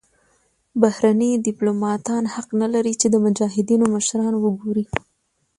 بهرني 0.81 1.31
دیپلوماتان 1.47 2.23
حق 2.33 2.49
نلري 2.61 2.93
چې 3.01 3.07
د 3.09 3.15
مجاهدینو 3.25 3.85
مشران 3.95 4.33
وګوري. 4.37 4.85